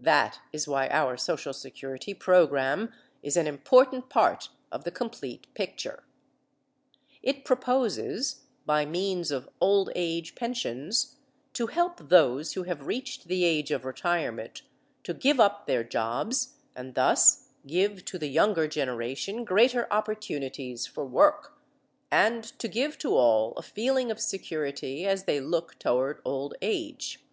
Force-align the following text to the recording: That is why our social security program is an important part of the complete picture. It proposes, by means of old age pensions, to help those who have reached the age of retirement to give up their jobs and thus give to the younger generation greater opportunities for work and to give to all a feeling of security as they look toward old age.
That 0.00 0.40
is 0.52 0.68
why 0.68 0.88
our 0.88 1.16
social 1.16 1.54
security 1.54 2.12
program 2.12 2.92
is 3.22 3.34
an 3.38 3.46
important 3.46 4.10
part 4.10 4.50
of 4.70 4.84
the 4.84 4.90
complete 4.90 5.46
picture. 5.54 6.02
It 7.22 7.46
proposes, 7.46 8.42
by 8.66 8.84
means 8.84 9.30
of 9.30 9.48
old 9.58 9.88
age 9.94 10.34
pensions, 10.34 11.16
to 11.54 11.68
help 11.68 12.10
those 12.10 12.52
who 12.52 12.64
have 12.64 12.86
reached 12.86 13.28
the 13.28 13.42
age 13.46 13.70
of 13.70 13.86
retirement 13.86 14.60
to 15.04 15.14
give 15.14 15.40
up 15.40 15.66
their 15.66 15.82
jobs 15.82 16.56
and 16.76 16.94
thus 16.94 17.48
give 17.66 18.04
to 18.04 18.18
the 18.18 18.28
younger 18.28 18.68
generation 18.68 19.46
greater 19.46 19.90
opportunities 19.90 20.86
for 20.86 21.06
work 21.06 21.58
and 22.10 22.44
to 22.58 22.68
give 22.68 22.98
to 22.98 23.16
all 23.16 23.54
a 23.56 23.62
feeling 23.62 24.10
of 24.10 24.20
security 24.20 25.06
as 25.06 25.24
they 25.24 25.40
look 25.40 25.78
toward 25.78 26.20
old 26.26 26.54
age. 26.60 27.24